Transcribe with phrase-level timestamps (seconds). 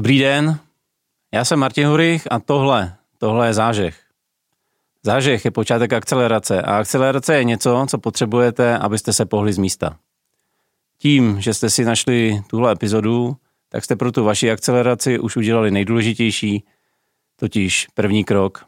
[0.00, 0.58] Dobrý den,
[1.34, 4.00] já jsem Martin Hurich a tohle, tohle je zážeh.
[5.02, 9.96] Zážeh je počátek akcelerace a akcelerace je něco, co potřebujete, abyste se pohli z místa.
[10.98, 13.36] Tím, že jste si našli tuhle epizodu,
[13.68, 16.64] tak jste pro tu vaši akceleraci už udělali nejdůležitější,
[17.36, 18.66] totiž první krok.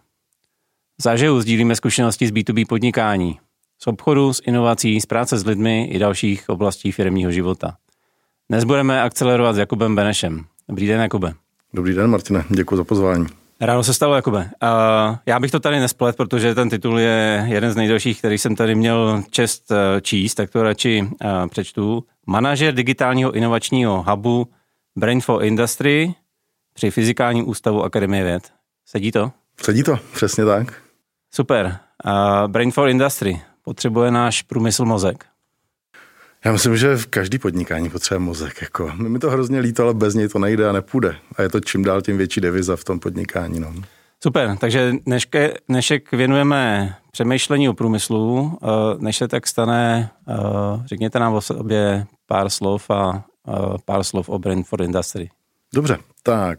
[0.98, 3.41] V zážehu sdílíme zkušenosti z B2B podnikání,
[3.78, 7.77] z obchodu, z inovací, z práce s lidmi i dalších oblastí firmního života.
[8.48, 10.46] Dnes budeme akcelerovat s Jakubem Benešem.
[10.72, 11.34] Dobrý den, Jakube.
[11.74, 13.26] Dobrý den, Martine, děkuji za pozvání.
[13.60, 14.38] Ráno se stalo, Jakube.
[14.38, 18.56] Uh, já bych to tady nesplet, protože ten titul je jeden z nejdelších, který jsem
[18.56, 22.04] tady měl čest uh, číst, tak to radši uh, přečtu.
[22.26, 24.48] Manažer digitálního inovačního hubu
[24.96, 26.14] Brain for Industry
[26.74, 28.52] při Fyzikálním ústavu Akademie věd.
[28.86, 29.32] Sedí to?
[29.62, 30.82] Sedí to, přesně tak.
[31.34, 31.78] Super.
[32.06, 33.40] Uh, Brain for Industry.
[33.62, 35.26] Potřebuje náš průmysl mozek.
[36.45, 38.62] Já myslím, že v každý podnikání potřebuje mozek.
[38.62, 38.93] Jako.
[38.96, 41.16] Mi to hrozně líto, ale bez něj to nejde a nepůjde.
[41.37, 43.60] A je to čím dál tím větší deviza v tom podnikání.
[43.60, 43.74] No.
[44.23, 48.59] Super, takže dneške, dnešek věnujeme přemýšlení o průmyslu.
[48.63, 48.66] Eh,
[48.98, 50.35] než se tak stane, eh,
[50.87, 53.52] řekněte nám o sobě pár slov a eh,
[53.85, 55.30] pár slov o Brand for Industry.
[55.74, 56.59] Dobře, tak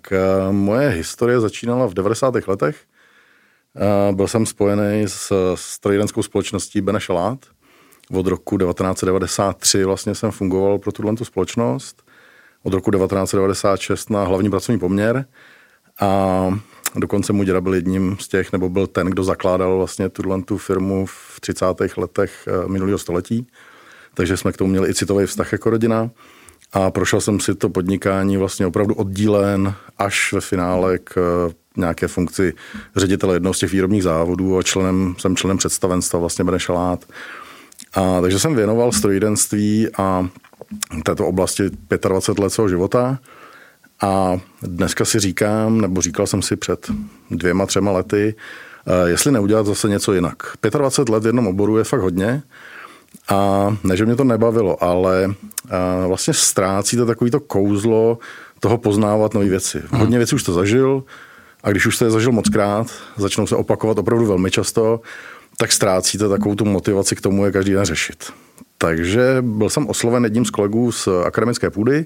[0.52, 2.48] moje historie začínala v 90.
[2.48, 2.78] letech.
[4.11, 7.39] Byl jsem spojený s strojírenskou společností Benešalát
[8.12, 12.04] od roku 1993 vlastně jsem fungoval pro tuhle tu společnost.
[12.64, 15.26] Od roku 1996 na hlavní pracovní poměr
[16.00, 16.60] a
[16.95, 20.58] dokonce můj děda byl jedním z těch, nebo byl ten, kdo zakládal vlastně tuhle tu
[20.58, 21.66] firmu v 30.
[21.98, 23.48] letech eh, minulého století.
[24.14, 26.10] Takže jsme k tomu měli i citový vztah jako rodina.
[26.73, 32.08] A prošel jsem si to podnikání vlastně opravdu oddílen až ve finále k eh, nějaké
[32.08, 32.54] funkci
[32.95, 37.06] ředitele jednoho z těch výrobních závodů a členem, jsem členem představenstva vlastně Benešalát.
[37.94, 40.27] A, takže jsem věnoval strojírenství a
[41.03, 41.63] této oblasti
[42.08, 43.19] 25 let svého života.
[44.02, 46.92] A dneska si říkám, nebo říkal jsem si před
[47.32, 48.36] dvěma, třema lety,
[48.87, 50.36] eh, jestli neudělat zase něco jinak.
[50.77, 52.43] 25 let v jednom oboru je fakt hodně.
[53.30, 55.33] A ne, že mě to nebavilo, ale
[55.70, 58.17] eh, vlastně ztrácíte takový to kouzlo
[58.59, 59.83] toho poznávat nové věci.
[59.92, 61.03] Hodně věcí už to zažil
[61.64, 62.87] a když už jste je zažil moc krát,
[63.17, 65.02] začnou se opakovat opravdu velmi často
[65.58, 68.33] tak ztrácíte takovou tu motivaci k tomu, je každý den řešit.
[68.77, 72.05] Takže byl jsem osloven jedním z kolegů z akademické půdy,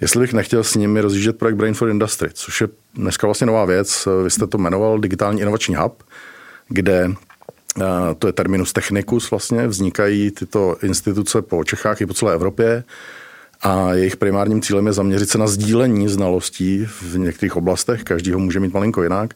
[0.00, 3.64] jestli bych nechtěl s nimi rozjíždět projekt Brain for Industry, což je dneska vlastně nová
[3.64, 4.08] věc.
[4.24, 6.02] Vy jste to jmenoval Digitální inovační hub,
[6.68, 7.10] kde
[7.80, 7.84] eh,
[8.18, 12.84] to je terminus technicus vlastně, vznikají tyto instituce po Čechách i po celé Evropě
[13.62, 18.38] a jejich primárním cílem je zaměřit se na sdílení znalostí v některých oblastech, každý ho
[18.38, 19.34] může mít malinko jinak,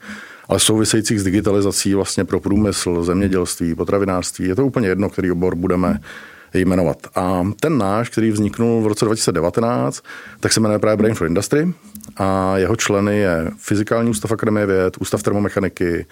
[0.51, 4.49] ale souvisejících s digitalizací vlastně pro průmysl, zemědělství, potravinářství.
[4.49, 6.01] Je to úplně jedno, který obor budeme
[6.55, 6.99] jmenovat.
[7.15, 10.03] A ten náš, který vzniknul v roce 2019,
[10.41, 11.73] tak se jmenuje právě Brain for Industry
[12.17, 16.07] a jeho členy je Fyzikální ústav Akademie věd, Ústav termomechaniky,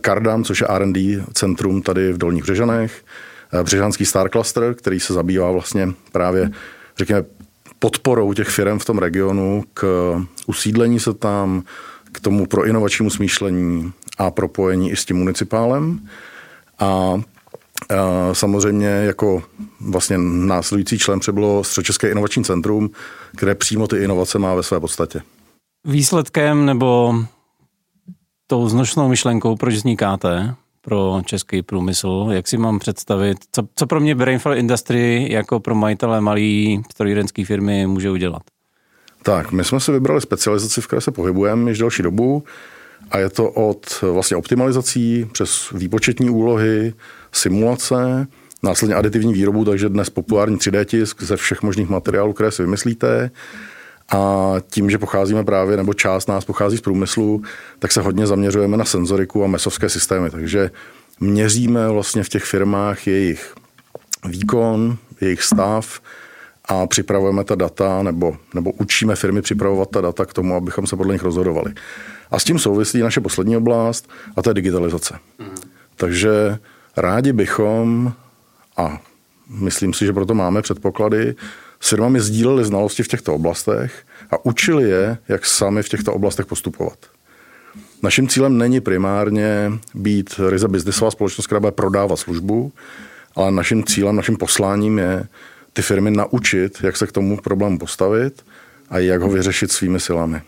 [0.00, 3.04] Kardam, což je R&D centrum tady v Dolních Břežanech,
[3.62, 6.50] Břežanský Star Cluster, který se zabývá vlastně právě,
[6.98, 7.24] řekněme,
[7.78, 9.84] podporou těch firm v tom regionu k
[10.46, 11.62] usídlení se tam,
[12.14, 16.08] k tomu pro inovačnímu smýšlení a propojení i s tím municipálem.
[16.78, 17.20] A,
[18.32, 19.42] samozřejmě jako
[19.80, 22.90] vlastně následující člen přebylo Středočeské inovační centrum,
[23.36, 25.22] které přímo ty inovace má ve své podstatě.
[25.84, 27.14] Výsledkem nebo
[28.46, 34.00] tou znošnou myšlenkou, proč vznikáte pro český průmysl, jak si mám představit, co, co pro
[34.00, 38.42] mě Brainfall Industry jako pro majitele malé strojírenské firmy může udělat?
[39.24, 42.44] Tak, my jsme si vybrali specializaci, v které se pohybujeme již delší dobu
[43.10, 46.94] a je to od vlastně optimalizací přes výpočetní úlohy,
[47.32, 48.26] simulace,
[48.62, 53.30] následně aditivní výrobu, takže dnes populární 3D tisk ze všech možných materiálů, které si vymyslíte.
[54.12, 57.42] A tím, že pocházíme právě, nebo část nás pochází z průmyslu,
[57.78, 60.30] tak se hodně zaměřujeme na senzoriku a mesovské systémy.
[60.30, 60.70] Takže
[61.20, 63.54] měříme vlastně v těch firmách jejich
[64.24, 66.00] výkon, jejich stav,
[66.68, 70.96] a připravujeme ta data nebo, nebo učíme firmy připravovat ta data k tomu, abychom se
[70.96, 71.74] podle nich rozhodovali.
[72.30, 75.18] A s tím souvisí naše poslední oblast a to je digitalizace.
[75.38, 75.48] Mm.
[75.96, 76.58] Takže
[76.96, 78.12] rádi bychom,
[78.76, 79.00] a
[79.48, 81.34] myslím si, že proto máme předpoklady,
[81.80, 86.46] s firmami sdíleli znalosti v těchto oblastech a učili je, jak sami v těchto oblastech
[86.46, 86.98] postupovat.
[88.02, 92.72] Naším cílem není primárně být ryze biznisová společnost, která bude prodávat službu,
[93.36, 95.26] ale naším cílem, naším posláním je
[95.74, 98.44] ty firmy naučit, jak se k tomu problému postavit
[98.90, 100.42] a jak ho vyřešit svými silami.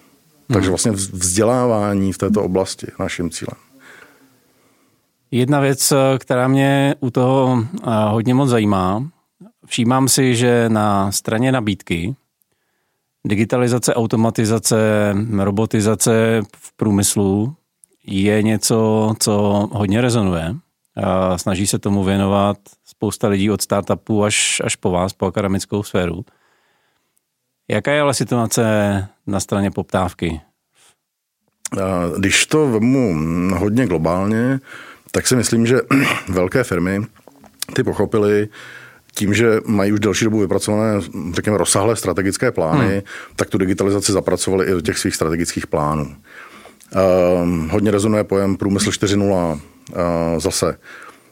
[0.47, 0.71] Takže hmm.
[0.71, 3.61] vlastně vzdělávání v této oblasti je naším cílem.
[5.31, 9.09] Jedna věc, která mě u toho eh, hodně moc zajímá,
[9.67, 12.17] všímám si, že na straně nabídky
[13.27, 17.55] digitalizace, automatizace, robotizace v průmyslu
[18.07, 19.33] je něco, co
[19.73, 20.55] hodně rezonuje.
[20.97, 25.83] A snaží se tomu věnovat spousta lidí od startupů až, až po vás, po akademickou
[25.83, 26.25] sféru.
[27.71, 28.63] Jaká je ale situace
[29.27, 30.41] na straně poptávky?
[32.19, 33.15] Když to vemu
[33.57, 34.61] hodně globálně,
[35.11, 35.77] tak si myslím, že
[36.29, 37.07] velké firmy
[37.75, 38.49] ty pochopily,
[39.15, 41.01] tím, že mají už delší dobu vypracované,
[41.33, 43.03] řekněme, rozsáhlé strategické plány, hmm.
[43.37, 46.17] tak tu digitalizaci zapracovali i do těch svých strategických plánů.
[46.95, 49.59] Uh, hodně rezonuje pojem průmysl 4.0 uh,
[50.39, 50.79] zase.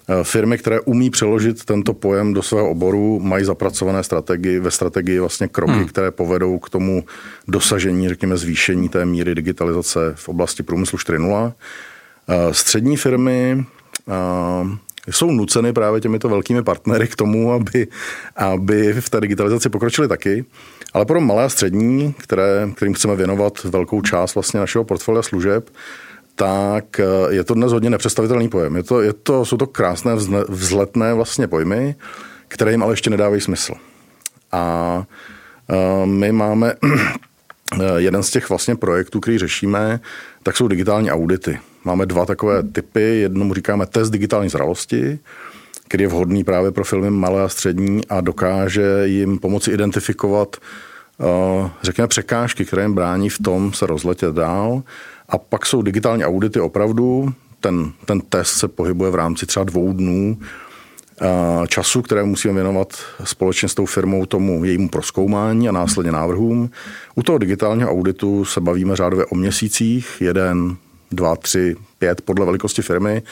[0.09, 5.19] Uh, firmy, které umí přeložit tento pojem do svého oboru, mají zapracované strategii, ve strategii
[5.21, 5.87] vlastně kroky, hmm.
[5.87, 7.05] které povedou k tomu
[7.49, 11.45] dosažení, řekněme, zvýšení té míry digitalizace v oblasti průmyslu 4.0.
[11.45, 11.53] Uh,
[12.53, 13.65] střední firmy
[14.07, 14.71] uh,
[15.11, 17.89] jsou nuceny právě těmito velkými partnery k tomu, aby,
[18.37, 20.45] aby v té digitalizaci pokročili taky.
[20.93, 25.71] Ale pro malé a střední, které, kterým chceme věnovat velkou část vlastně našeho portfolia služeb,
[26.35, 28.77] tak eh, je to dnes hodně nepředstavitelný pojem.
[28.77, 30.15] Je to, je to, jsou to krásné
[30.49, 31.95] vzletné vlastně pojmy,
[32.49, 33.75] které jim ale ještě nedávají smysl.
[34.53, 35.03] A
[35.71, 40.01] eh, my máme eh, jeden z těch vlastně projektů, který řešíme,
[40.43, 41.59] tak jsou digitální audity.
[41.85, 43.21] Máme dva takové typy.
[43.21, 45.19] Jednomu říkáme test digitální zralosti,
[45.89, 50.57] který je vhodný právě pro filmy malé a střední a dokáže jim pomoci identifikovat
[51.83, 54.83] řekněme překážky, které jim brání v tom se rozletět dál.
[55.29, 57.33] A pak jsou digitální audity opravdu.
[57.61, 60.39] Ten, ten test se pohybuje v rámci třeba dvou dnů
[61.69, 62.89] času, které musíme věnovat
[63.25, 66.71] společně s tou firmou tomu jejímu proskoumání a následně návrhům.
[67.15, 70.77] U toho digitálního auditu se bavíme řádově o měsících, jeden,
[71.13, 73.23] dva, tři, pět podle velikosti firmy.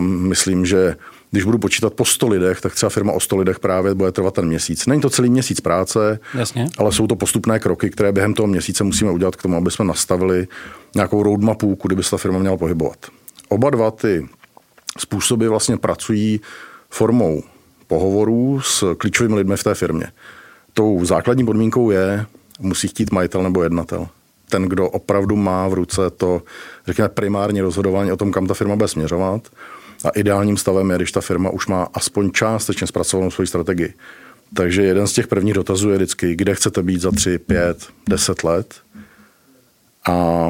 [0.00, 0.96] Myslím, že
[1.30, 4.34] když budu počítat po 100 lidech, tak třeba firma o 100 lidech právě bude trvat
[4.34, 4.86] ten měsíc.
[4.86, 6.66] Není to celý měsíc práce, Jasně.
[6.78, 9.84] ale jsou to postupné kroky, které během toho měsíce musíme udělat k tomu, aby jsme
[9.84, 10.48] nastavili
[10.94, 13.06] nějakou roadmapu, kudy by se ta firma měla pohybovat.
[13.48, 14.28] Oba dva ty
[14.98, 16.40] způsoby vlastně pracují
[16.90, 17.42] formou
[17.86, 20.06] pohovorů s klíčovými lidmi v té firmě.
[20.72, 22.26] Tou základní podmínkou je,
[22.60, 24.08] musí chtít majitel nebo jednatel
[24.50, 26.42] ten, kdo opravdu má v ruce to,
[26.86, 29.48] řekněme, primární rozhodování o tom, kam ta firma bude směřovat.
[30.04, 33.94] A ideálním stavem je, když ta firma už má aspoň částečně zpracovanou svoji strategii.
[34.54, 38.44] Takže jeden z těch prvních dotazů je vždycky, kde chcete být za 3, 5, 10
[38.44, 38.74] let
[40.08, 40.48] a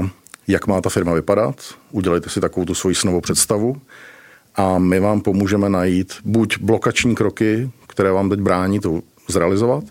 [0.49, 1.75] jak má ta firma vypadat.
[1.91, 3.81] Udělejte si takovou tu svoji snovou představu
[4.57, 9.85] a my vám pomůžeme najít buď blokační kroky, které vám teď brání to zrealizovat,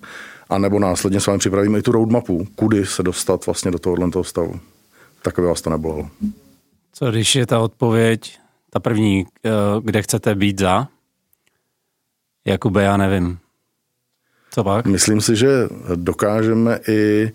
[0.50, 4.12] a nebo následně s vámi připravíme i tu roadmapu, kudy se dostat vlastně do tohohle
[4.12, 4.60] toho stavu.
[5.22, 6.10] Tak aby vás to nebolelo.
[6.94, 8.40] Co když je ta odpověď,
[8.70, 9.50] ta první, eh,
[9.84, 10.88] kde chcete být za?
[12.46, 13.38] Jakube, já nevím.
[14.52, 14.86] Co pak?
[14.86, 15.48] Myslím si, že
[15.96, 17.32] dokážeme i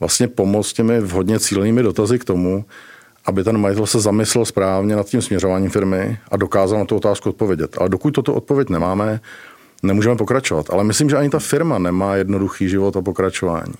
[0.00, 2.64] vlastně pomoct těmi vhodně cílenými dotazy k tomu,
[3.24, 7.28] aby ten majitel se zamyslel správně nad tím směřováním firmy a dokázal na tu otázku
[7.28, 7.76] odpovědět.
[7.80, 9.20] Ale dokud toto odpověď nemáme,
[9.82, 10.70] nemůžeme pokračovat.
[10.70, 13.74] Ale myslím, že ani ta firma nemá jednoduchý život a pokračování.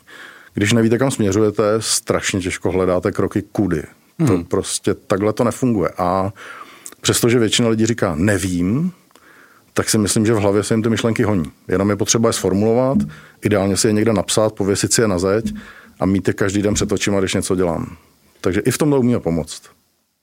[0.54, 3.82] Když nevíte, kam směřujete, strašně těžko hledáte kroky kudy.
[4.18, 4.28] Hmm.
[4.28, 5.90] To prostě takhle to nefunguje.
[5.98, 6.32] A
[7.00, 8.92] přestože většina lidí říká nevím,
[9.72, 11.52] tak si myslím, že v hlavě se jim ty myšlenky honí.
[11.68, 12.98] Jenom je potřeba je sformulovat,
[13.44, 15.54] ideálně si je někde napsat, pověsit si je na zeď
[16.00, 17.96] a mít je každý den před očima, když něco dělám.
[18.40, 19.62] Takže i v tomhle umíme pomoct.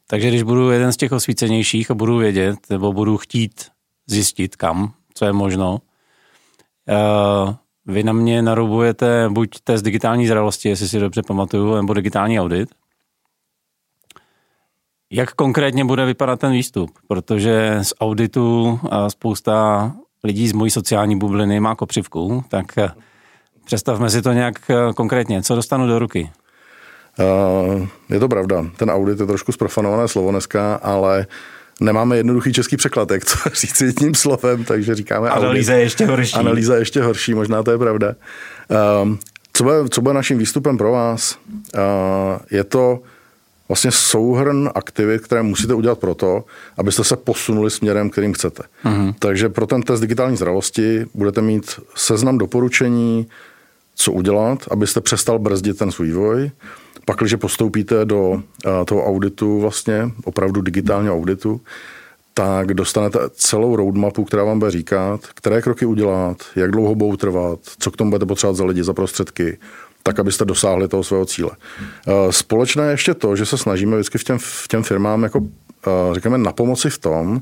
[0.07, 3.65] Takže když budu jeden z těch osvícenějších a budu vědět, nebo budu chtít
[4.07, 5.79] zjistit, kam co je možno.
[6.89, 7.53] Uh,
[7.85, 12.69] vy na mě narubujete buď test digitální zralosti, jestli si dobře pamatuju, nebo digitální audit.
[15.13, 16.91] Jak konkrétně bude vypadat ten výstup?
[17.07, 19.91] Protože z auditu spousta
[20.23, 22.89] lidí z mojí sociální bubliny má kopřivku, tak eh,
[23.65, 25.43] představme si to nějak eh, konkrétně.
[25.43, 26.31] Co dostanu do ruky?
[27.19, 28.65] Uh, je to pravda.
[28.77, 31.27] Ten audit je trošku zprofanované slovo dneska, ale
[31.79, 36.35] nemáme jednoduchý český překlad, jak to říct jedním slovem, takže říkáme Analýza je ještě horší.
[36.35, 38.15] Analýza je ještě horší, možná to je pravda.
[39.53, 41.37] Co, bude, co bude naším výstupem pro vás?
[42.51, 42.99] Je to
[43.71, 46.43] vlastně souhrn aktivit, které musíte udělat proto,
[46.77, 48.63] abyste se posunuli směrem, kterým chcete.
[48.85, 49.13] Uh-huh.
[49.19, 53.27] Takže pro ten test digitální zralosti budete mít seznam doporučení,
[53.95, 56.51] co udělat, abyste přestal brzdit ten svůj vývoj.
[57.05, 61.61] Pak, když postoupíte do eh, toho auditu, vlastně opravdu digitálního auditu,
[62.33, 67.59] tak dostanete celou roadmapu, která vám bude říkat, které kroky udělat, jak dlouho budou trvat,
[67.79, 69.57] co k tomu budete potřebovat za lidi, za prostředky,
[70.03, 71.51] tak, abyste dosáhli toho svého cíle.
[72.07, 75.41] Eh, společné je ještě to, že se snažíme vždycky v těm, v těm firmám jako,
[75.87, 77.41] eh, řekněme, na pomoci v tom,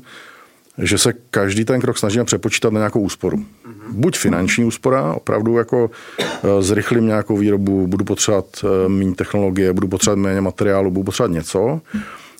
[0.78, 3.44] že se každý ten krok snažíme přepočítat na nějakou úsporu.
[3.90, 10.22] Buď finanční úspora, opravdu jako eh, zrychlím nějakou výrobu, budu potřebovat méně technologie, budu potřebovat
[10.22, 11.80] méně materiálu, budu potřebovat něco,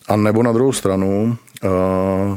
[0.09, 1.37] a nebo na druhou stranu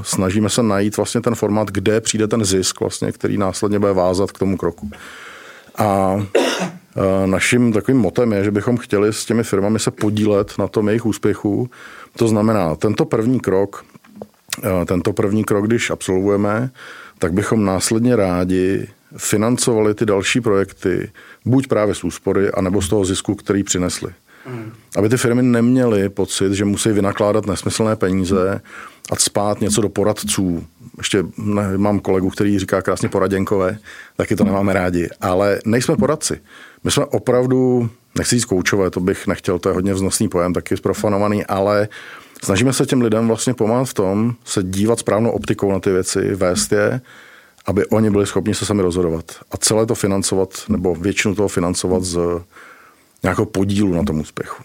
[0.02, 4.32] snažíme se najít vlastně ten formát, kde přijde ten zisk, vlastně, který následně bude vázat
[4.32, 4.92] k tomu kroku.
[5.78, 6.18] A
[7.26, 11.06] naším takovým motem je, že bychom chtěli s těmi firmami se podílet na tom jejich
[11.06, 11.70] úspěchu.
[12.18, 13.84] To znamená, tento první krok
[14.64, 16.72] Eh, tento první krok, když absolvujeme,
[17.20, 21.12] tak bychom následně rádi financovali ty další projekty,
[21.46, 24.14] buď právě z úspory, anebo z toho zisku, který přinesli.
[24.50, 24.72] Mm.
[24.98, 28.62] Aby ty firmy neměly pocit, že musí vynakládat nesmyslné peníze
[29.12, 30.66] a spát něco do poradců.
[30.98, 33.78] Ještě ne, mám kolegu, který říká krásně poraděnkové,
[34.18, 36.42] taky to nemáme rádi, ale nejsme poradci.
[36.84, 40.78] My jsme opravdu, nechci říct koučové, to bych nechtěl, to je hodně vznosný pojem, taky
[40.78, 41.88] zprofanovaný, ale
[42.44, 46.36] Snažíme se těm lidem vlastně pomáhat v tom, se dívat správnou optikou na ty věci,
[46.36, 47.02] vést je,
[47.66, 49.32] aby oni byli schopni se sami rozhodovat.
[49.52, 52.20] A celé to financovat, nebo většinu toho financovat z
[53.24, 54.64] nějakého podílu na tom úspěchu.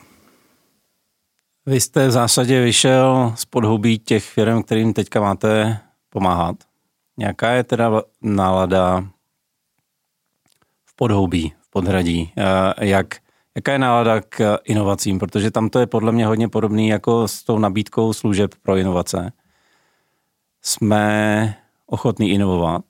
[1.66, 5.78] Vy jste v zásadě vyšel z podhoubí těch firm, kterým teďka máte
[6.10, 6.56] pomáhat.
[7.18, 9.00] Jaká je teda nálada
[10.84, 12.32] v podhoubí, v podhradí?
[12.36, 13.06] Eh, jak,
[13.58, 15.18] Jaká je nálada k inovacím?
[15.18, 19.32] Protože tam to je podle mě hodně podobný jako s tou nabídkou služeb pro inovace.
[20.62, 21.54] Jsme
[21.86, 22.82] ochotní inovovat?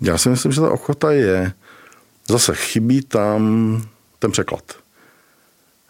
[0.00, 1.52] Já si myslím, že ta ochota je.
[2.28, 3.82] Zase chybí tam
[4.18, 4.62] ten překlad.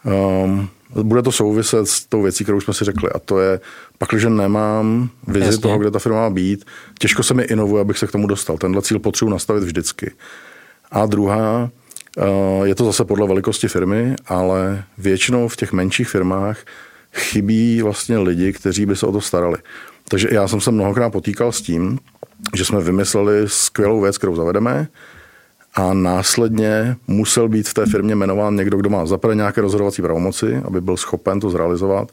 [0.03, 0.69] Um,
[1.03, 3.59] bude to souviset s tou věcí, kterou jsme si řekli, a to je,
[3.97, 5.61] pakliže nemám vizi Jasně.
[5.61, 6.65] toho, kde ta firma má být,
[6.99, 8.57] těžko se mi inovuje, abych se k tomu dostal.
[8.57, 10.11] Tenhle cíl potřebuji nastavit vždycky.
[10.91, 11.69] A druhá,
[12.17, 16.57] Eh, je to zase podle velikosti firmy, ale většinou v těch menších firmách
[17.13, 19.57] chybí vlastně lidi, kteří by se o to starali.
[20.09, 21.99] Takže já jsem se mnohokrát potýkal s tím,
[22.55, 24.87] že jsme vymysleli skvělou věc, kterou zavedeme,
[25.75, 30.01] a následně musel být v té firmě jmenován někdo, kdo má za prvé nějaké rozhodovací
[30.01, 32.11] pravomoci, aby byl schopen to zrealizovat,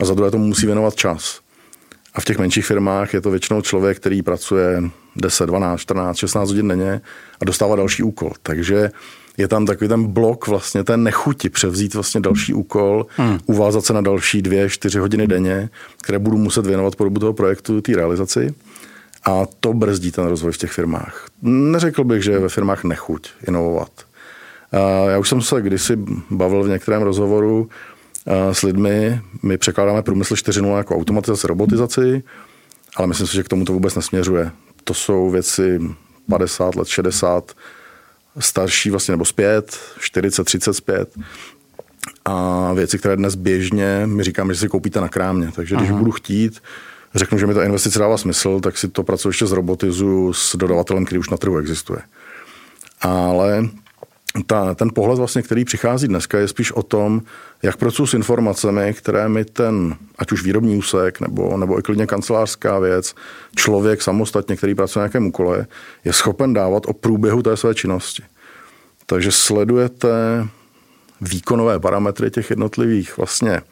[0.00, 1.40] a za druhé tomu musí věnovat čas.
[2.14, 4.82] A v těch menších firmách je to většinou člověk, který pracuje
[5.16, 7.00] 10, 12, 14, 16 hodin denně
[7.40, 8.32] a dostává další úkol.
[8.42, 8.90] Takže
[9.36, 13.38] je tam takový ten blok vlastně té nechuti převzít vlastně další úkol, hmm.
[13.46, 15.68] uvázat se na další dvě, čtyři hodiny denně,
[16.02, 18.54] které budu muset věnovat po dobu toho projektu, té realizaci.
[19.24, 21.26] A to brzdí ten rozvoj v těch firmách.
[21.42, 23.90] Neřekl bych, že je ve firmách nechuť inovovat.
[25.08, 25.98] Já už jsem se kdysi
[26.30, 27.68] bavil v některém rozhovoru
[28.52, 32.22] s lidmi, my překládáme průmysl 4.0 jako automatizaci, robotizaci,
[32.96, 34.50] ale myslím si, že k tomu to vůbec nesměřuje.
[34.86, 35.80] To jsou věci
[36.28, 37.52] 50 let, 60,
[38.38, 41.10] starší vlastně, nebo zpět, 40, 30 zpět.
[42.24, 45.52] A věci, které dnes běžně, my říkáme, že si koupíte na krámě.
[45.54, 45.98] Takže když Aha.
[45.98, 46.62] budu chtít,
[47.14, 51.18] řeknu, že mi ta investice dává smysl, tak si to pracoviště zrobotizuju s dodavatelem, který
[51.18, 51.98] už na trhu existuje.
[53.00, 53.68] Ale
[54.42, 57.22] ta, ten pohled, vlastně, který přichází dneska, je spíš o tom,
[57.62, 62.06] jak pracuji s informacemi, které mi ten, ať už výrobní úsek, nebo, nebo i klidně
[62.06, 63.14] kancelářská věc,
[63.56, 65.66] člověk samostatně, který pracuje na nějakém úkole,
[66.04, 68.22] je schopen dávat o průběhu té své činnosti.
[69.06, 70.08] Takže sledujete
[71.20, 73.62] výkonové parametry těch jednotlivých vlastně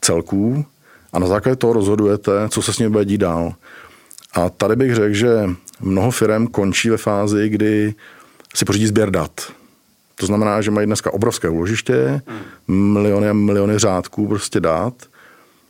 [0.00, 0.64] celků
[1.12, 3.52] a na základě toho rozhodujete, co se s nimi bude dít dál.
[4.32, 7.94] A tady bych řekl, že mnoho firm končí ve fázi, kdy
[8.54, 9.57] si pořídí sběr dat
[10.18, 12.22] to znamená, že mají dneska obrovské úložiště,
[12.68, 14.94] miliony a miliony řádků prostě dát,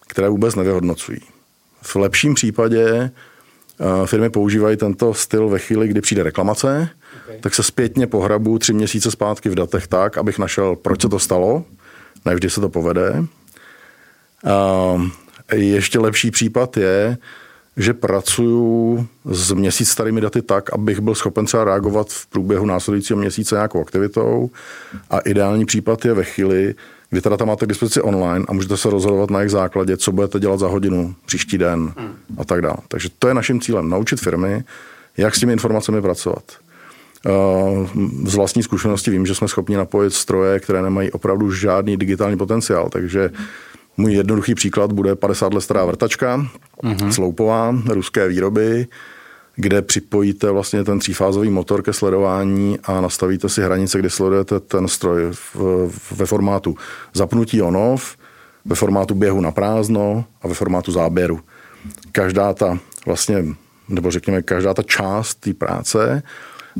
[0.09, 1.21] které vůbec nevyhodnocují.
[1.83, 3.11] V lepším případě
[3.81, 6.89] eh, firmy používají tento styl ve chvíli, kdy přijde reklamace,
[7.25, 7.39] okay.
[7.41, 11.19] tak se zpětně pohrabu tři měsíce zpátky v datech tak, abych našel, proč se to
[11.19, 11.65] stalo.
[12.25, 13.25] Nevždy se to povede.
[15.53, 17.19] Ještě lepší případ je,
[17.79, 23.19] že pracuju s měsíc starými daty tak, abych byl schopen třeba reagovat v průběhu následujícího
[23.19, 24.51] měsíce nějakou aktivitou.
[25.11, 26.75] A ideální případ je ve chvíli,
[27.11, 30.13] kdy ta data máte k dispozici online a můžete se rozhodovat na jejich základě, co
[30.13, 31.93] budete dělat za hodinu, příští den
[32.39, 32.77] a tak dále.
[32.89, 34.65] Takže to je naším cílem, naučit firmy,
[35.17, 36.45] jak s těmi informacemi pracovat.
[38.25, 42.89] Z vlastní zkušenosti vím, že jsme schopni napojit stroje, které nemají opravdu žádný digitální potenciál,
[42.89, 43.31] takže
[43.99, 46.47] můj jednoduchý příklad bude 50 let stará vrtačka,
[46.83, 47.09] mm-hmm.
[47.09, 48.87] sloupová, ruské výroby,
[49.57, 54.89] kde připojíte vlastně ten třífázový motor ke sledování a nastavíte si hranice, kdy sledujete ten
[54.89, 55.57] stroj v,
[56.17, 56.77] ve formátu
[57.15, 58.17] zapnutí on-off,
[58.65, 61.41] ve formátu běhu na prázdno a ve formátu záběru.
[62.13, 63.45] Každá ta vlastně,
[63.89, 66.23] nebo řekněme, každá ta část té práce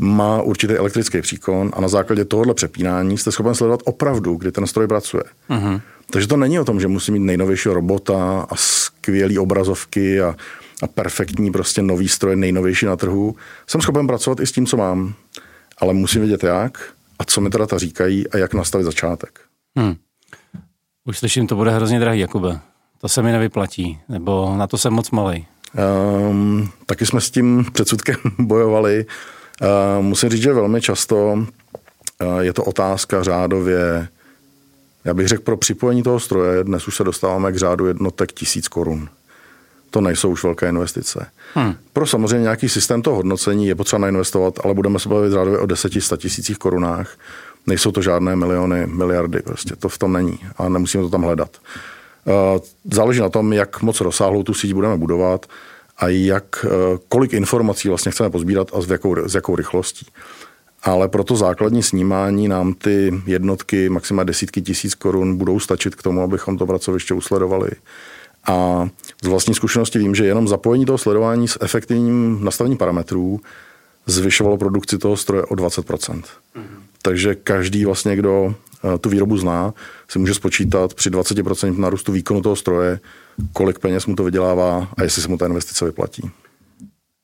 [0.01, 4.67] má určitý elektrický příkon a na základě tohohle přepínání jste schopen sledovat opravdu, kdy ten
[4.67, 5.23] stroj pracuje.
[5.51, 5.81] Uh-huh.
[6.11, 10.35] Takže to není o tom, že musí mít nejnovějšího robota a skvělé obrazovky a
[10.83, 13.37] a perfektní prostě nový stroj, nejnovější na trhu.
[13.67, 15.15] Jsem schopen pracovat i s tím, co mám,
[15.79, 19.41] ale musím vědět jak a co mi teda ta říkají a jak nastavit začátek.
[19.79, 19.95] Hmm.
[21.05, 22.61] Už slyším, to bude hrozně drahý, Jakube.
[23.01, 25.47] To se mi nevyplatí, nebo na to jsem moc malý.
[26.31, 29.07] Um, taky jsme s tím předsudkem bojovali.
[29.63, 34.09] Uh, musím říct, že velmi často uh, je to otázka řádově,
[35.05, 38.69] já bych řekl, pro připojení toho stroje, dnes už se dostáváme k řádu jednotek tisíc
[38.69, 39.09] korun.
[39.91, 41.27] To nejsou už velké investice.
[41.55, 41.75] Hmm.
[41.93, 45.67] Pro samozřejmě nějaký systém toho hodnocení je potřeba nainvestovat, ale budeme se bavit řádově o
[45.67, 47.17] 10-100 tisících korunách.
[47.67, 51.51] Nejsou to žádné miliony, miliardy, prostě to v tom není a nemusíme to tam hledat.
[52.29, 52.61] Eh,
[52.93, 55.47] záleží na tom, jak moc rozsáhlou tu síť budeme budovat
[55.99, 56.69] a jak, eh,
[57.09, 60.07] kolik informací vlastně chceme pozbírat a s jakou, s jakou rychlostí.
[60.83, 66.03] Ale pro to základní snímání nám ty jednotky, maximálně desítky tisíc korun budou stačit k
[66.03, 67.71] tomu, abychom to pracoviště usledovali.
[68.47, 68.89] A
[69.23, 73.41] z vlastní zkušenosti vím, že jenom zapojení toho sledování s efektivním nastavením parametrů
[74.07, 76.23] zvyšovalo produkci toho stroje o 20%.
[76.23, 76.63] Mm-hmm.
[77.03, 78.55] Takže každý vlastně, kdo
[79.01, 79.75] tu výrobu zná,
[80.09, 83.01] si může spočítat při 20% nárůstu výkonu toho stroje,
[83.53, 86.31] kolik peněz mu to vydělává a jestli se mu ta investice vyplatí.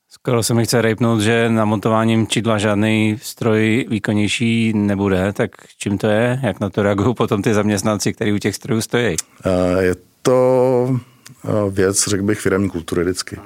[0.09, 5.97] Skoro se mi chce rejpnout, že na montováním čidla žádný stroj výkonnější nebude, tak čím
[5.97, 6.39] to je?
[6.43, 9.15] Jak na to reagují potom ty zaměstnanci, kteří u těch strojů stojí?
[9.45, 10.99] Eh, je to
[11.45, 13.37] eh, věc, řekl bych, firmní kultury vždycky.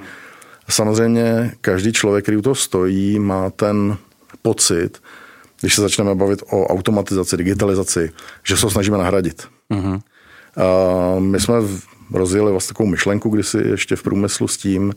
[0.69, 3.97] Samozřejmě každý člověk, který u toho stojí, má ten
[4.41, 5.01] pocit,
[5.61, 8.11] když se začneme bavit o automatizaci, digitalizaci,
[8.43, 9.47] že se ho snažíme nahradit.
[9.71, 10.01] Uh-huh.
[10.57, 11.55] A my jsme
[12.11, 14.93] rozjeli vlastně takovou myšlenku kdysi ještě v průmyslu s tím,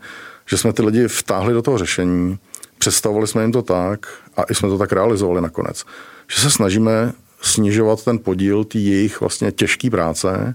[0.47, 2.39] že jsme ty lidi vtáhli do toho řešení,
[2.79, 5.85] představovali jsme jim to tak a i jsme to tak realizovali nakonec,
[6.35, 10.55] že se snažíme snižovat ten podíl té jejich vlastně těžké práce,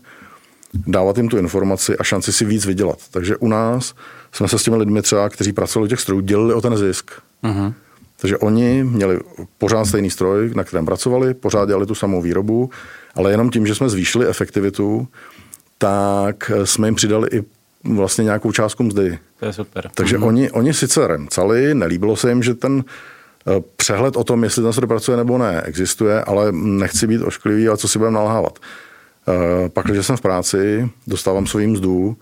[0.73, 2.97] dávat jim tu informaci a šanci si víc vydělat.
[3.11, 3.93] Takže u nás
[4.31, 7.11] jsme se s těmi lidmi třeba, kteří pracovali u těch strojů, dělili o ten zisk.
[7.43, 7.73] Uh-huh.
[8.21, 9.19] Takže oni měli
[9.57, 12.69] pořád stejný stroj, na kterém pracovali, pořád dělali tu samou výrobu,
[13.15, 15.07] ale jenom tím, že jsme zvýšili efektivitu,
[15.77, 17.43] tak jsme jim přidali i
[17.83, 19.19] vlastně nějakou částku mzdy.
[19.39, 19.89] To je super.
[19.93, 20.27] Takže mhm.
[20.27, 22.83] oni, oni sice remcali, nelíbilo se jim, že ten
[23.47, 27.67] eh, přehled o tom, jestli ten stroj pracuje nebo ne, existuje, ale nechci být ošklivý,
[27.67, 28.59] ale co si budeme nalhávat.
[29.27, 32.17] Eh, pak, když jsem v práci, dostávám svou mzdu,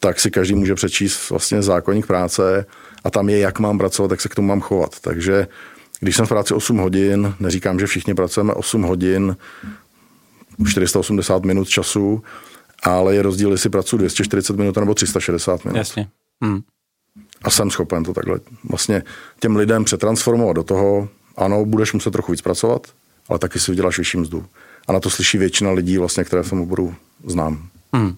[0.00, 2.66] tak si každý může přečíst vlastně zákonník práce
[3.04, 5.00] a tam je, jak mám pracovat, jak se k tomu mám chovat.
[5.00, 5.46] Takže
[6.00, 9.36] když jsem v práci 8 hodin, neříkám, že všichni pracujeme 8 hodin,
[10.66, 12.22] 480 minut času,
[12.82, 15.76] ale je rozdíl, jestli pracuji 240 minut nebo 360 minut.
[15.76, 16.08] Jasně.
[16.42, 16.60] Hmm.
[17.42, 19.02] A jsem schopen to takhle vlastně
[19.40, 22.86] těm lidem přetransformovat do toho, ano, budeš muset trochu víc pracovat,
[23.28, 24.46] ale taky si vyděláš vyšší mzdu.
[24.88, 26.94] A na to slyší většina lidí, vlastně, které v tom oboru
[27.26, 27.68] znám.
[27.92, 28.16] Hmm.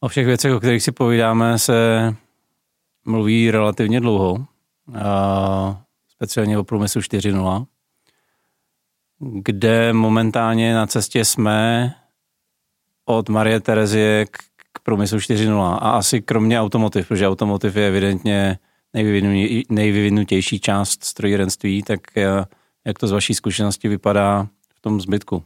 [0.00, 2.14] O všech věcech, o kterých si povídáme, se
[3.04, 4.46] mluví relativně dlouho,
[4.94, 7.66] a speciálně o průmyslu 4.0,
[9.18, 11.94] kde momentálně na cestě jsme
[13.04, 14.38] od Marie Terezie k,
[14.72, 18.58] k průmyslu 4.0 a asi kromě automotiv, protože automotiv je evidentně
[19.68, 22.00] nejvyvinutější část strojírenství, tak
[22.84, 25.42] jak to z vaší zkušenosti vypadá v tom zbytku?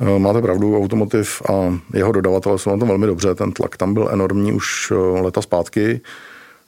[0.00, 3.94] Eh, máte pravdu, automotiv a jeho dodavatelé jsou na tom velmi dobře, ten tlak tam
[3.94, 6.00] byl enormní už eh, leta zpátky.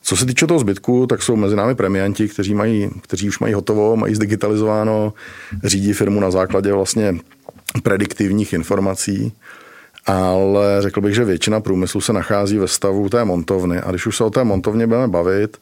[0.07, 3.55] Co se týče toho zbytku, tak jsou mezi námi premianti, kteří, mají, kteří už mají
[3.55, 5.12] hotovo, mají zdigitalizováno,
[5.64, 7.14] řídí firmu na základě vlastně
[7.83, 9.33] prediktivních informací,
[10.07, 13.81] ale řekl bych, že většina průmyslu se nachází ve stavu té montovny.
[13.81, 15.57] A když už se o té montovně budeme bavit,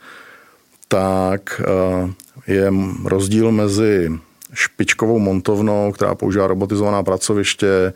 [0.89, 2.73] tak eh, je
[3.05, 4.11] rozdíl mezi
[4.55, 7.93] špičkovou montovnou, která používá robotizovaná pracoviště,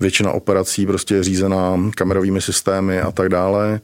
[0.00, 3.80] většina operací prostě je řízená kamerovými systémy a tak dále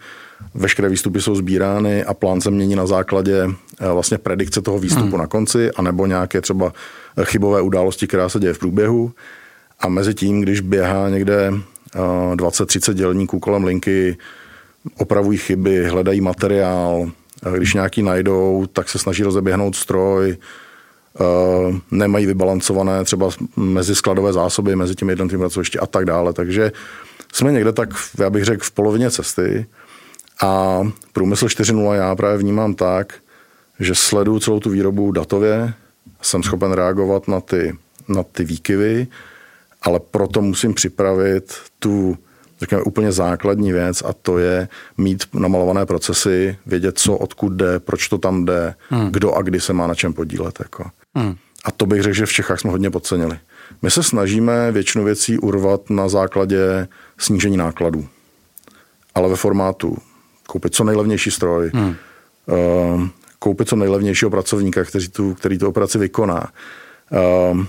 [0.55, 3.45] veškeré výstupy jsou sbírány a plán se mění na základě
[3.81, 5.19] eh, vlastně predikce toho výstupu hmm.
[5.19, 6.73] na konci, anebo nějaké třeba
[7.23, 9.13] chybové události, která se děje v průběhu.
[9.81, 11.53] A mezi tím, když běhá někde
[12.35, 14.17] 20-30 eh, dělníků kolem linky,
[14.99, 17.11] opravují chyby, hledají materiál,
[17.57, 24.77] když nějaký najdou, tak se snaží rozeběhnout stroj, eh, nemají vybalancované třeba mezi skladové zásoby,
[24.77, 26.33] mezi těmi jednotlivými pracovišti a tak dále.
[26.33, 26.73] Takže
[27.33, 29.67] jsme někde tak, já bych řekl, v polovině cesty.
[30.43, 30.81] A
[31.13, 33.15] průmysl 4.0 já právě vnímám tak,
[33.81, 35.75] že sleduju celou tu výrobu datově,
[36.23, 37.77] jsem schopen reagovat na ty,
[38.09, 39.07] na ty výkyvy,
[39.83, 42.19] ale proto musím připravit tu
[42.61, 48.09] řekněme, úplně základní věc a to je mít namalované procesy, vědět, co odkud jde, proč
[48.09, 49.11] to tam jde, hmm.
[49.11, 50.61] kdo a kdy se má na čem podílet.
[50.61, 50.91] Jako.
[51.15, 51.35] Hmm.
[51.65, 53.39] A to bych řekl, že v Čechách jsme hodně podcenili.
[53.83, 58.09] My se snažíme většinu věcí urvat na základě snížení nákladů,
[59.15, 59.97] ale ve formátu
[60.49, 61.97] koupit co nejlevnější stroj, hmm.
[62.47, 63.07] uh,
[63.39, 66.49] koupit co nejlevnějšího pracovníka, který tu, který tu operaci vykoná.
[67.53, 67.65] Uh,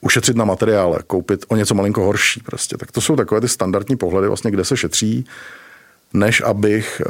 [0.00, 2.76] ušetřit na materiále, koupit o něco malinko horší prostě.
[2.76, 5.26] Tak to jsou takové ty standardní pohledy, vlastně, kde se šetří,
[6.14, 7.02] než abych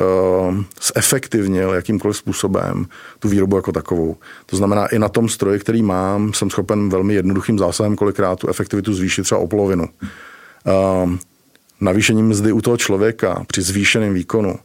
[0.49, 0.57] uh,
[0.95, 2.87] zefektivnil jakýmkoliv způsobem
[3.19, 4.17] tu výrobu jako takovou.
[4.47, 8.49] To znamená, i na tom stroji, který mám, jsem schopen velmi jednoduchým zásahem kolikrát tu
[8.49, 9.85] efektivitu zvýšit třeba o polovinu.
[9.85, 11.11] Uh,
[11.81, 14.59] navýšení mzdy u toho člověka při zvýšeném výkonu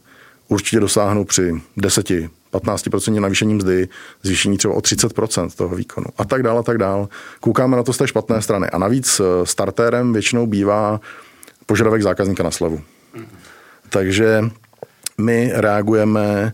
[0.47, 2.10] určitě dosáhnu při 10,
[2.53, 3.88] 15% navýšení mzdy,
[4.23, 7.07] zvýšení třeba o 30% toho výkonu a tak dále, a tak dále.
[7.39, 8.69] Koukáme na to z té špatné strany.
[8.69, 11.01] A navíc eh, startérem většinou bývá
[11.65, 12.81] požadavek zákazníka na slevu.
[13.89, 14.43] Takže
[15.17, 16.53] my reagujeme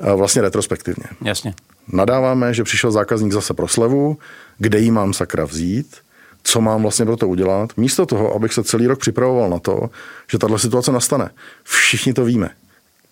[0.00, 1.04] eh, vlastně retrospektivně.
[1.24, 1.54] Jasně.
[1.92, 4.18] Nadáváme, že přišel zákazník zase pro slevu,
[4.58, 5.96] kde jí mám sakra vzít,
[6.42, 9.90] co mám vlastně pro to udělat, místo toho, abych se celý rok připravoval na to,
[10.30, 11.30] že tahle situace nastane.
[11.64, 12.50] Všichni to víme.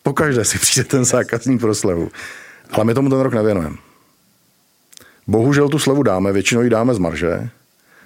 [0.06, 2.10] Pokaždé si přijde ten zákazník pro slevu.
[2.72, 3.76] Ale my tomu ten rok nevěnujeme.
[5.26, 7.48] Bohužel tu slevu dáme, většinou ji dáme z marže,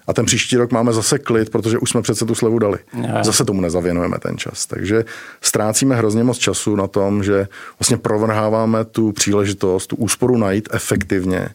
[0.06, 2.78] a ten příští rok máme zase klid, protože už jsme přece tu slevu dali.
[3.22, 4.66] Zase tomu nezavěnujeme ten čas.
[4.66, 5.04] Takže
[5.40, 11.48] ztrácíme hrozně moc času na tom, že vlastně provrháváme tu příležitost, tu úsporu najít efektivně,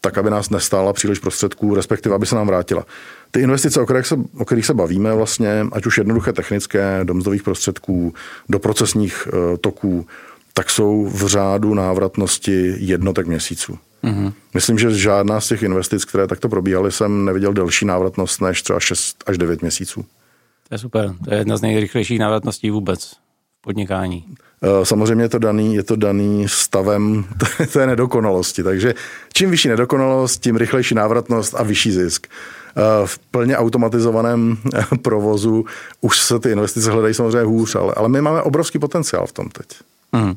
[0.00, 2.86] tak, aby nás nestála příliš prostředků, respektive aby se nám vrátila.
[3.30, 7.14] Ty investice, o kterých se, o kterých se bavíme, vlastně, ať už jednoduché technické, do
[7.14, 8.14] mzdových prostředků,
[8.48, 10.06] do procesních uh, toků,
[10.54, 13.78] tak jsou v řádu návratnosti jednotek měsíců.
[14.04, 14.32] Mm-hmm.
[14.54, 18.80] Myslím, že žádná z těch investic, které takto probíhaly, jsem neviděl delší návratnost než třeba
[18.80, 20.04] 6 až 9 měsíců.
[20.68, 21.14] To je super.
[21.24, 23.12] To je jedna z nejrychlejších návratností vůbec
[23.58, 24.24] v podnikání.
[24.62, 27.24] Eh, samozřejmě je to daný, je to daný stavem
[27.72, 28.62] té nedokonalosti.
[28.62, 28.94] Takže
[29.32, 32.26] čím vyšší nedokonalost, tím rychlejší návratnost a vyšší zisk.
[32.26, 35.64] Eh, v plně automatizovaném eh, provozu
[36.00, 39.48] už se ty investice hledají samozřejmě hůř, ale, ale my máme obrovský potenciál v tom
[39.48, 39.66] teď.
[40.12, 40.34] Mm.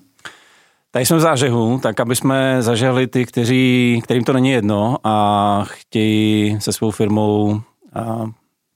[0.91, 5.65] Tady jsme v zážehu, tak aby jsme zažehli ty, kteří, kterým to není jedno a
[5.67, 7.61] chtějí se svou firmou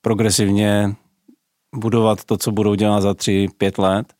[0.01, 0.95] progresivně
[1.75, 4.14] budovat to, co budou dělat za tři, pět let.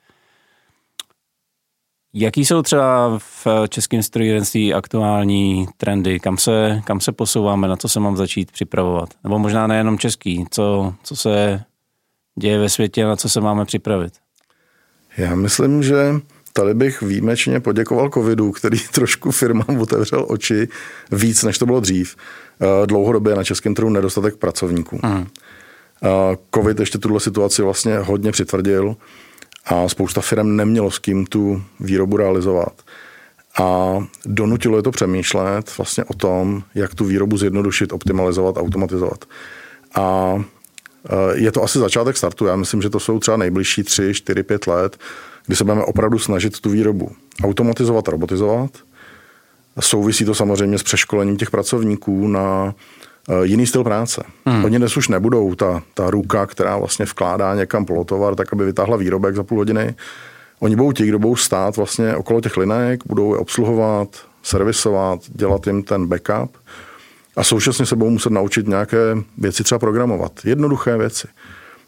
[2.17, 6.19] Jaký jsou třeba v českém strojírenství aktuální trendy?
[6.19, 7.67] Kam se, kam se posouváme?
[7.67, 9.10] Na co se mám začít připravovat?
[9.23, 10.45] Nebo možná nejenom český.
[10.51, 11.63] Co, co se
[12.39, 14.13] děje ve světě, na co se máme připravit?
[15.17, 16.13] Já myslím, že
[16.58, 20.67] Tady bych výjimečně poděkoval covidu, který trošku firmám otevřel oči
[21.12, 22.15] víc, než to bylo dřív.
[22.62, 24.99] Eh, dlouhodobě na českém trhu nedostatek pracovníků.
[25.04, 25.28] Mm.
[26.56, 28.95] Covid ještě tuhle situaci vlastně hodně přitvrdil
[29.65, 32.73] a spousta firm nemělo s kým tu výrobu realizovat.
[33.62, 39.25] A donutilo je to přemýšlet vlastně o tom, jak tu výrobu zjednodušit, optimalizovat, automatizovat.
[39.95, 40.36] A
[41.10, 42.45] eh, je to asi začátek startu.
[42.45, 44.97] Já myslím, že to jsou třeba nejbližší 3, 4, 5 let,
[45.45, 47.12] kdy se budeme opravdu snažit tu výrobu
[47.43, 48.71] automatizovat, robotizovat.
[49.80, 52.73] Souvisí to samozřejmě s přeškolením těch pracovníků na
[53.43, 54.23] jiný styl práce.
[54.45, 54.65] Hmm.
[54.65, 58.97] Oni dnes už nebudou ta, ta ruka, která vlastně vkládá někam polotovar, tak aby vytáhla
[58.97, 59.95] výrobek za půl hodiny.
[60.59, 64.07] Oni budou ti, kdo budou stát vlastně okolo těch linek, budou je obsluhovat,
[64.43, 66.57] servisovat, dělat jim ten backup
[67.35, 70.31] a současně se budou muset naučit nějaké věci třeba programovat.
[70.43, 71.27] Jednoduché věci.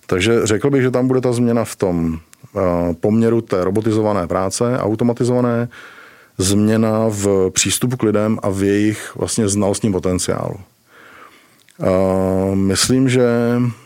[0.05, 2.19] Takže řekl bych, že tam bude ta změna v tom
[2.55, 5.69] Eh, poměru té robotizované práce, automatizované,
[6.37, 10.55] změna v přístupu k lidem a v jejich vlastně znalostním potenciálu.
[11.79, 13.27] Uh, myslím, že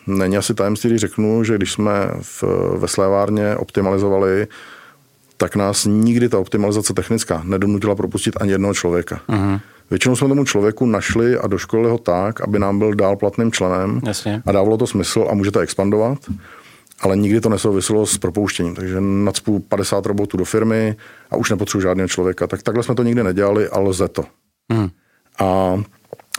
[0.07, 2.43] není asi tajemství, když řeknu, že když jsme v,
[2.77, 4.47] ve slévárně optimalizovali,
[5.37, 9.21] tak nás nikdy ta optimalizace technická nedonutila propustit ani jednoho člověka.
[9.29, 9.59] Uh-huh.
[9.89, 14.01] Většinou jsme tomu člověku našli a doškolili ho tak, aby nám byl dál platným členem
[14.05, 14.43] Jasně.
[14.45, 16.17] a dávalo to smysl a můžete expandovat
[17.01, 18.75] ale nikdy to nesouviselo s propouštěním.
[18.75, 20.95] Takže nadspu 50 robotů do firmy
[21.31, 22.47] a už nepotřebuji žádného člověka.
[22.47, 24.23] Tak takhle jsme to nikdy nedělali, ale lze to.
[24.71, 24.89] Hmm.
[25.39, 25.77] A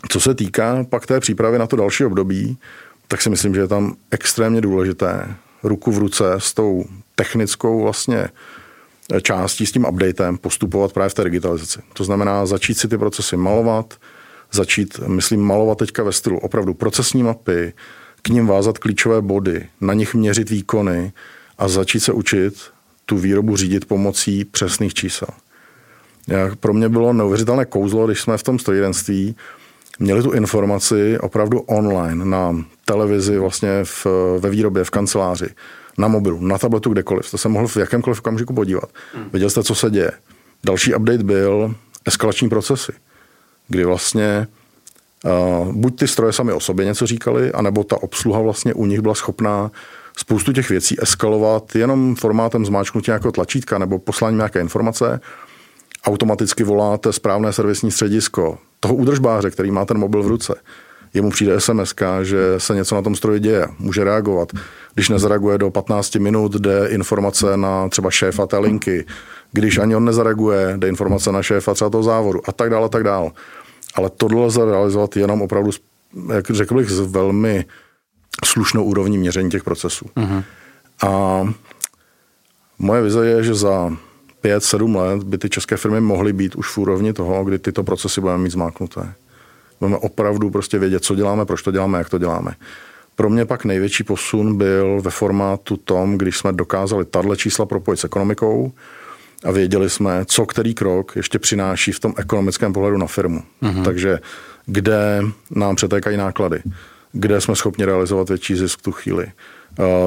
[0.08, 2.58] co se týká pak té přípravy na to další období,
[3.08, 6.84] tak si myslím, že je tam extrémně důležité ruku v ruce s tou
[7.14, 8.28] technickou vlastně
[9.22, 11.80] částí, s tím updatem postupovat právě v té digitalizaci.
[11.92, 13.94] To znamená začít si ty procesy malovat,
[14.52, 17.72] začít, myslím, malovat teďka ve stylu opravdu procesní mapy,
[18.22, 21.12] k ním vázat klíčové body, na nich měřit výkony
[21.58, 22.54] a začít se učit
[23.06, 25.28] tu výrobu řídit pomocí přesných čísel.
[26.26, 29.36] Jak pro mě bylo neuvěřitelné kouzlo, když jsme v tom strojírenství
[30.02, 34.06] měli tu informaci opravdu online, na televizi, vlastně v,
[34.38, 35.48] ve výrobě, v kanceláři,
[35.98, 37.30] na mobilu, na tabletu, kdekoliv.
[37.30, 38.90] To se mohl v jakémkoliv okamžiku podívat.
[39.14, 39.24] Hmm.
[39.32, 40.12] Viděl jste, co se děje.
[40.64, 42.92] Další update byl eskalační procesy,
[43.68, 44.46] kdy vlastně
[45.24, 49.00] Uh, buď ty stroje sami o sobě něco říkali, anebo ta obsluha vlastně u nich
[49.00, 49.70] byla schopná
[50.16, 55.20] spoustu těch věcí eskalovat jenom formátem zmáčknutí nějakého tlačítka nebo poslání nějaké informace,
[56.04, 60.54] automaticky voláte správné servisní středisko toho údržbáře, který má ten mobil v ruce.
[61.14, 64.52] Jemu přijde SMS, že se něco na tom stroji děje, může reagovat.
[64.94, 69.06] Když nezareaguje do 15 minut, jde informace na třeba šéfa té linky.
[69.52, 72.88] Když ani on nezareaguje, jde informace na šéfa třeba toho závodu a tak dále, a
[72.88, 73.30] tak dále.
[73.94, 75.70] Ale tohle lze realizovat jenom opravdu,
[76.34, 77.64] jak řekl bych, s velmi
[78.44, 80.06] slušnou úrovní měření těch procesů.
[80.16, 80.44] Uh-huh.
[81.06, 81.42] A
[82.78, 83.96] moje vize je, že za
[84.44, 88.20] 5-7 let by ty české firmy mohly být už v úrovni toho, kdy tyto procesy
[88.20, 89.12] budeme mít zmáknuté.
[89.80, 92.54] Budeme opravdu prostě vědět, co děláme, proč to děláme, jak to děláme.
[93.16, 98.00] Pro mě pak největší posun byl ve formátu tom, když jsme dokázali tahle čísla propojit
[98.00, 98.72] s ekonomikou
[99.44, 103.42] a věděli jsme, co který krok ještě přináší v tom ekonomickém pohledu na firmu.
[103.62, 103.84] Uh-huh.
[103.84, 104.18] Takže
[104.66, 106.62] kde nám přetékají náklady,
[107.12, 109.26] kde jsme schopni realizovat větší zisk v tu chvíli,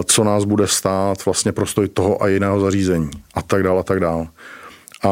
[0.05, 3.99] co nás bude stát vlastně prostoj toho a jiného zařízení a tak dále a tak
[3.99, 4.27] dále.
[5.03, 5.09] A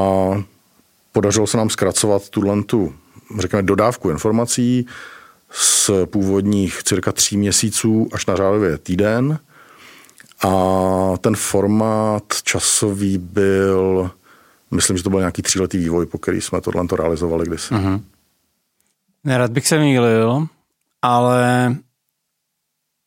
[1.12, 2.93] podařilo se nám zkracovat tuhle tu,
[3.39, 4.88] řekněme, dodávku informací
[5.51, 9.39] z původních cirka tří měsíců až na řádově týden.
[10.45, 14.12] A ten formát časový byl,
[14.71, 17.73] myslím, že to byl nějaký tříletý vývoj, po který jsme tohle realizovali kdysi.
[17.73, 18.01] Uh-huh.
[19.23, 20.47] Nerad bych se mýlil,
[21.03, 21.75] ale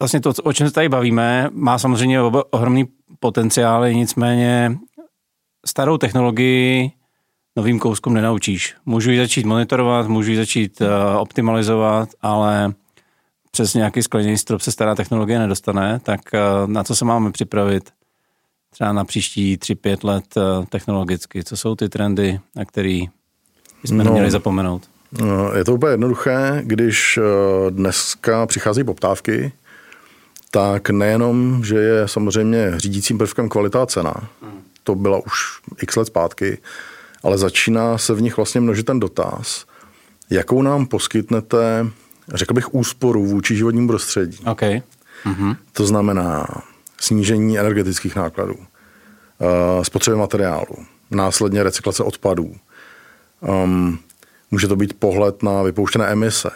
[0.01, 2.85] vlastně to, o čem se tady bavíme, má samozřejmě ohromný
[3.21, 4.79] potenciál, nicméně
[5.67, 6.91] starou technologii
[7.57, 8.75] novým kouskům nenaučíš.
[8.87, 10.89] Můžu ji začít monitorovat, můžu ji začít uh,
[11.21, 12.75] optimalizovat, ale
[13.51, 17.91] přes nějaký skleněný strop se stará technologie nedostane, tak uh, na co se máme připravit
[18.71, 21.45] třeba na příští 3-5 let uh, technologicky?
[21.45, 23.01] Co jsou ty trendy, na které
[23.85, 24.96] jsme no, neměli zapomenout?
[25.13, 27.19] No, je to úplně jednoduché, když
[27.71, 29.53] dneska přichází poptávky,
[30.51, 34.15] tak nejenom, že je samozřejmě řídícím prvkem kvalita a cena,
[34.83, 36.59] to byla už x let zpátky,
[37.23, 39.67] ale začíná se v nich vlastně množit ten dotaz,
[40.31, 41.87] jakou nám poskytnete,
[42.35, 44.39] řekl bych, úsporu vůči životnímu prostředí.
[44.47, 44.83] Okay.
[45.25, 45.57] Mm-hmm.
[45.73, 46.47] To znamená
[47.01, 50.77] snížení energetických nákladů, uh, spotřeby materiálu,
[51.11, 52.57] následně recyklace odpadů.
[53.41, 53.99] Um,
[54.51, 56.51] může to být pohled na vypouštěné emise.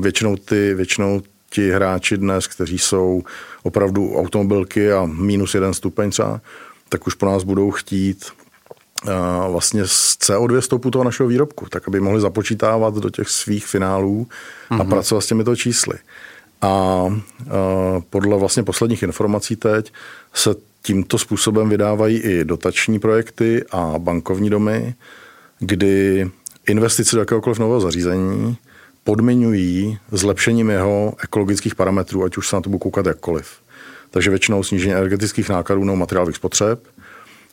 [0.00, 3.22] Většinou, ty, většinou ti hráči dnes, kteří jsou
[3.62, 6.40] opravdu automobilky a minus jeden stupeň třeba,
[6.88, 8.24] tak už po nás budou chtít
[9.50, 14.26] vlastně z CO2 stopu toho našeho výrobku, tak aby mohli započítávat do těch svých finálů
[14.70, 14.88] a mm-hmm.
[14.88, 15.98] pracovat s těmito čísly.
[16.62, 17.10] A, a
[18.10, 19.92] podle vlastně posledních informací teď
[20.34, 24.94] se tímto způsobem vydávají i dotační projekty a bankovní domy,
[25.58, 26.30] kdy
[26.68, 28.56] investice do jakéhokoliv nového zařízení
[29.04, 33.46] podmiňují zlepšením jeho ekologických parametrů, ať už se na to budu koukat jakkoliv.
[34.10, 36.80] Takže většinou snížení energetických nákladů nebo materiálových spotřeb,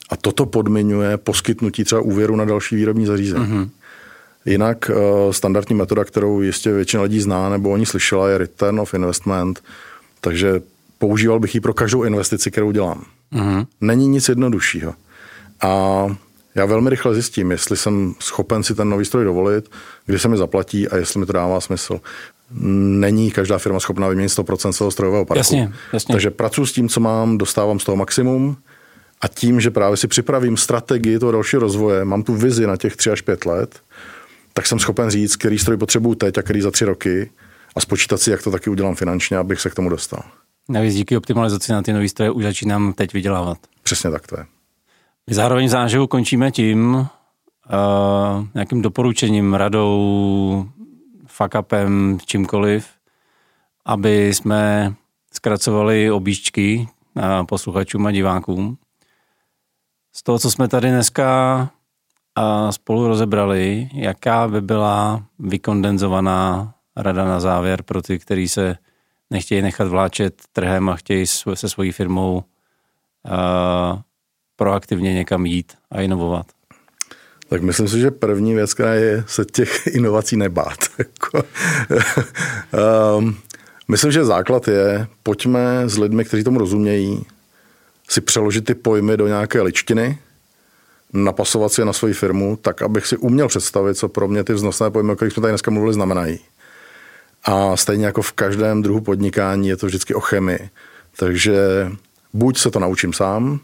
[0.10, 3.46] a toto podmiňuje poskytnutí třeba úvěru na další výrobní zařízení.
[3.46, 3.70] Mm-hmm.
[4.46, 8.94] Jinak uh, standardní metoda, kterou jistě většina lidí zná nebo oni slyšela, je return of
[8.94, 9.64] investment,
[10.22, 10.62] takže
[10.98, 13.06] používal bych ji pro každou investici, kterou dělám.
[13.34, 13.68] Mm-hmm.
[13.82, 14.94] Není nic jednoduššího.
[15.62, 16.06] A
[16.56, 19.70] já velmi rychle zjistím, jestli jsem schopen si ten nový stroj dovolit,
[20.06, 22.00] kdy se mi zaplatí a jestli mi to dává smysl.
[23.00, 25.40] Není každá firma schopná vyměnit 100% svého strojového parku.
[25.40, 26.14] Jasně, jasně.
[26.14, 28.58] Takže pracuji s tím, co mám, dostávám z toho maximum
[29.22, 32.96] a tím, že právě si připravím strategii toho dalšího rozvoje, mám tu vizi na těch
[32.96, 33.82] 3 až 5 let,
[34.54, 37.30] tak jsem schopen říct, který stroj potřebuju teď a který za tři roky
[37.76, 40.24] a spočítat si, jak to taky udělám finančně, abych se k tomu dostal.
[40.70, 43.58] Navíc díky optimalizaci na ty nové stroje už začínám teď vydělávat.
[43.84, 44.46] Přesně tak to je.
[45.30, 50.70] My zároveň záživu končíme tím, uh, nějakým doporučením, radou,
[51.26, 52.88] fuck upem, čímkoliv,
[53.86, 54.94] aby jsme
[55.34, 58.78] zkracovali objížďky uh, posluchačům a divákům.
[60.14, 61.70] Z toho, co jsme tady dneska
[62.70, 68.78] spolu rozebrali, jaká by byla vykondenzovaná rada na závěr pro ty, kteří se
[69.30, 72.44] nechtějí nechat vláčet trhem a chtějí se svojí firmou
[73.26, 74.02] uh,
[74.62, 76.46] proaktivně někam jít a inovovat?
[77.50, 80.78] Tak myslím si, že první věc, která je se těch inovací nebát.
[83.18, 83.38] um,
[83.88, 87.26] myslím, že základ je, pojďme s lidmi, kteří tomu rozumějí,
[88.10, 90.20] si přeložit ty pojmy do nějaké ličtiny,
[91.14, 94.54] napasovat si je na svoji firmu, tak abych si uměl představit, co pro mě ty
[94.54, 96.40] vznosné pojmy, o kterých jsme tady dneska mluvili, znamenají.
[97.44, 100.70] A stejně jako v každém druhu podnikání je to vždycky o chemii.
[101.18, 101.58] Takže
[102.34, 103.60] buď se to naučím sám,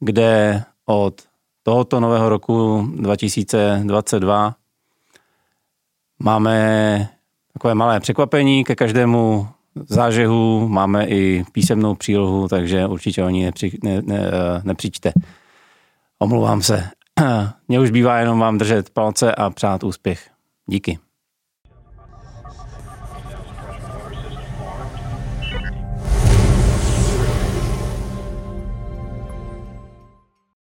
[0.00, 1.22] kde od
[1.62, 4.54] tohoto nového roku 2022
[6.18, 7.08] máme
[7.52, 9.48] takové malé překvapení ke každému
[9.88, 14.30] zážehu, máme i písemnou přílohu, takže určitě oni nepři, ne, ne,
[14.62, 15.12] nepřičte.
[16.18, 16.88] Omlouvám se.
[17.68, 20.30] Mně už bývá jenom vám držet palce a přát úspěch.
[20.70, 20.98] Díky.